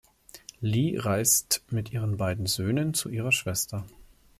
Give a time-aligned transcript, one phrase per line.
[0.61, 3.85] Lee reist mit ihren beiden Söhnen zu ihrer Schwester.